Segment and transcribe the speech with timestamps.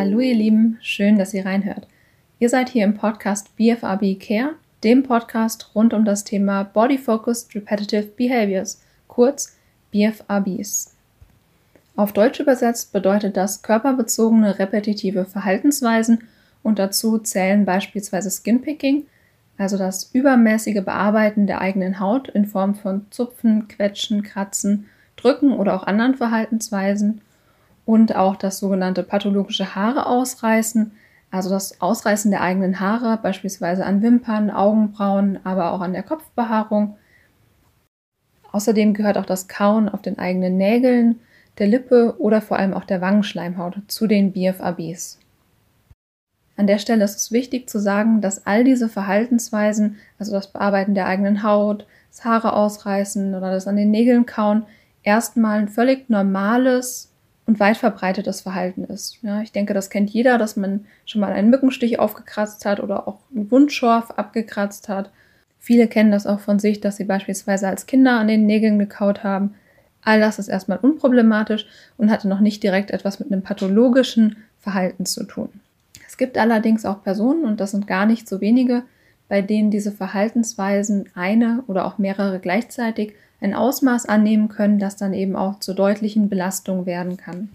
[0.00, 1.86] Hallo ihr Lieben, schön, dass ihr reinhört.
[2.38, 7.54] Ihr seid hier im Podcast BFRB Care, dem Podcast rund um das Thema Body Focused
[7.54, 9.58] Repetitive Behaviors, kurz
[9.90, 10.96] BFRBs.
[11.96, 16.24] Auf Deutsch übersetzt bedeutet das körperbezogene repetitive Verhaltensweisen
[16.62, 19.04] und dazu zählen beispielsweise Skinpicking,
[19.58, 25.74] also das übermäßige Bearbeiten der eigenen Haut in Form von Zupfen, Quetschen, Kratzen, Drücken oder
[25.74, 27.20] auch anderen Verhaltensweisen
[27.90, 30.92] und auch das sogenannte pathologische Haare ausreißen,
[31.32, 36.96] also das Ausreißen der eigenen Haare, beispielsweise an Wimpern, Augenbrauen, aber auch an der Kopfbehaarung.
[38.52, 41.18] Außerdem gehört auch das Kauen auf den eigenen Nägeln,
[41.58, 45.18] der Lippe oder vor allem auch der Wangenschleimhaut zu den BFABs.
[46.56, 50.94] An der Stelle ist es wichtig zu sagen, dass all diese Verhaltensweisen, also das Bearbeiten
[50.94, 54.64] der eigenen Haut, das Haare ausreißen oder das an den Nägeln kauen,
[55.02, 57.09] erstmal ein völlig normales
[57.50, 59.18] und weit verbreitetes Verhalten ist.
[59.22, 63.08] Ja, ich denke, das kennt jeder, dass man schon mal einen Mückenstich aufgekratzt hat oder
[63.08, 65.10] auch einen Wundschorf abgekratzt hat.
[65.58, 69.24] Viele kennen das auch von sich, dass sie beispielsweise als Kinder an den Nägeln gekaut
[69.24, 69.54] haben.
[70.00, 71.66] All das ist erstmal unproblematisch
[71.98, 75.48] und hatte noch nicht direkt etwas mit einem pathologischen Verhalten zu tun.
[76.06, 78.84] Es gibt allerdings auch Personen, und das sind gar nicht so wenige,
[79.28, 85.14] bei denen diese Verhaltensweisen eine oder auch mehrere gleichzeitig ein Ausmaß annehmen können, das dann
[85.14, 87.48] eben auch zur deutlichen Belastung werden kann.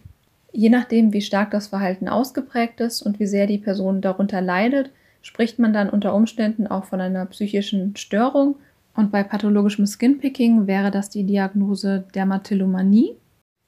[0.51, 4.91] Je nachdem, wie stark das Verhalten ausgeprägt ist und wie sehr die Person darunter leidet,
[5.21, 8.55] spricht man dann unter Umständen auch von einer psychischen Störung.
[8.95, 13.15] Und bei pathologischem Skinpicking wäre das die Diagnose Dermatillomanie.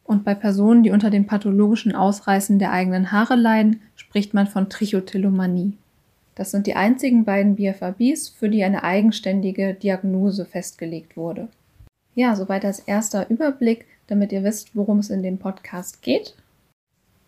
[0.06, 4.70] Und bei Personen, die unter dem pathologischen Ausreißen der eigenen Haare leiden, spricht man von
[4.70, 5.74] Trichotillomanie.
[6.36, 11.50] Das sind die einzigen beiden BFABs, für die eine eigenständige Diagnose festgelegt wurde.
[12.18, 16.36] Ja, soweit als erster Überblick, damit ihr wisst, worum es in dem Podcast geht.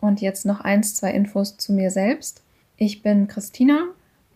[0.02, 2.42] Und jetzt noch eins, zwei Infos zu mir selbst.
[2.76, 3.84] Ich bin Christina,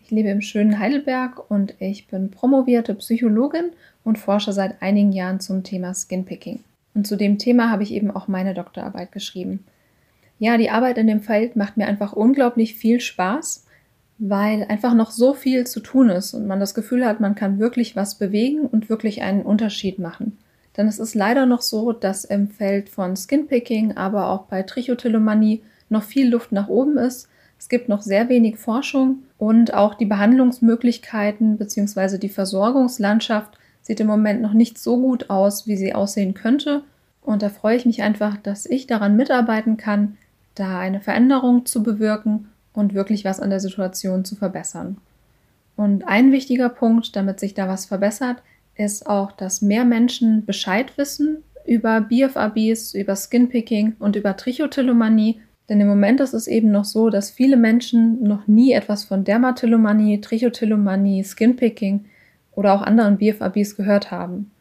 [0.04, 3.72] ich lebe im schönen Heidelberg und ich bin promovierte Psychologin
[4.04, 6.60] und forsche seit einigen Jahren zum Thema Skinpicking.
[6.94, 9.66] Und zu dem Thema habe ich eben auch meine Doktorarbeit geschrieben.
[10.38, 13.66] Ja, die Arbeit in dem Feld macht mir einfach unglaublich viel Spaß,
[14.20, 17.58] weil einfach noch so viel zu tun ist und man das Gefühl hat, man kann
[17.58, 20.38] wirklich was bewegen und wirklich einen Unterschied machen.
[20.78, 25.62] Denn es ist leider noch so, dass im Feld von Skinpicking, aber auch bei Trichotillomanie
[25.90, 27.30] noch viel Luft nach oben ist.
[27.60, 32.18] Es gibt noch sehr wenig Forschung und auch die Behandlungsmöglichkeiten bzw.
[32.18, 36.84] die Versorgungslandschaft sieht im Moment noch nicht so gut aus, wie sie aussehen könnte.
[37.22, 40.18] Und da freue ich mich einfach, dass ich daran mitarbeiten kann,
[40.56, 44.98] da eine Veränderung zu bewirken und wirklich was an der Situation zu verbessern.
[45.76, 48.42] Und ein wichtiger Punkt, damit sich da was verbessert,
[48.76, 55.40] ist auch, dass mehr Menschen Bescheid wissen über BFABs, über Skinpicking und über Trichotillomanie.
[55.70, 59.24] Denn im Moment ist es eben noch so, dass viele Menschen noch nie etwas von
[59.24, 62.06] Dermatillomanie, Trichotillomanie, Skinpicking
[62.52, 64.52] oder auch anderen BFABs gehört haben.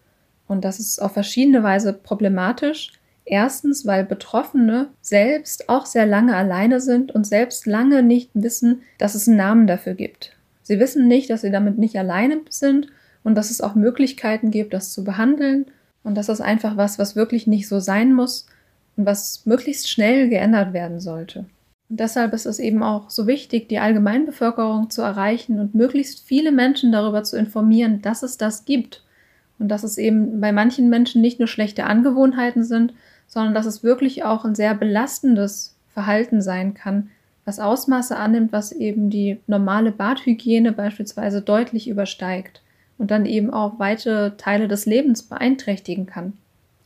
[0.46, 2.92] Und das ist auf verschiedene Weise problematisch.
[3.24, 9.14] Erstens, weil Betroffene selbst auch sehr lange alleine sind und selbst lange nicht wissen, dass
[9.14, 10.36] es einen Namen dafür gibt.
[10.62, 12.88] Sie wissen nicht, dass sie damit nicht alleine sind
[13.24, 15.66] und dass es auch Möglichkeiten gibt, das zu behandeln.
[16.04, 18.46] Und dass das einfach was, was wirklich nicht so sein muss
[18.96, 21.46] und was möglichst schnell geändert werden sollte.
[21.88, 26.50] Und deshalb ist es eben auch so wichtig, die Allgemeinbevölkerung zu erreichen und möglichst viele
[26.50, 29.04] Menschen darüber zu informieren, dass es das gibt.
[29.60, 32.94] Und dass es eben bei manchen Menschen nicht nur schlechte Angewohnheiten sind,
[33.28, 37.10] sondern dass es wirklich auch ein sehr belastendes Verhalten sein kann,
[37.44, 42.62] was Ausmaße annimmt, was eben die normale Badhygiene beispielsweise deutlich übersteigt
[42.98, 46.34] und dann eben auch weite Teile des Lebens beeinträchtigen kann.